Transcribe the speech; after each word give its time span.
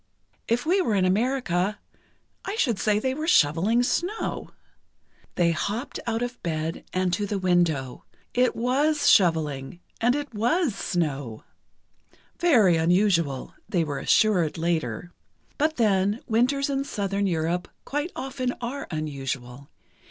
"If 0.47 0.65
we 0.65 0.81
were 0.81 0.95
in 0.95 1.05
America, 1.05 1.77
I 2.43 2.55
should 2.55 2.79
say 2.79 2.97
they 2.97 3.13
were 3.13 3.27
shoveling 3.27 3.83
snow." 3.83 4.49
They 5.35 5.51
hopped 5.51 5.99
out 6.07 6.23
of 6.23 6.41
bed, 6.41 6.83
and 6.91 7.13
to 7.13 7.27
the 7.27 7.37
window. 7.37 8.05
It 8.33 8.55
was 8.55 9.07
shoveling, 9.07 9.79
and 10.01 10.15
it 10.15 10.33
was 10.33 10.73
snow. 10.73 11.43
"Very 12.39 12.77
unusual," 12.77 13.53
they 13.69 13.83
were 13.83 13.99
assured 13.99 14.57
later. 14.57 15.11
But 15.59 15.75
then, 15.77 16.21
winters 16.25 16.67
in 16.67 16.83
Southern 16.83 17.27
Europe 17.27 17.67
quite 17.85 18.11
often 18.15 18.55
are 18.59 18.87
unusual. 18.89 19.69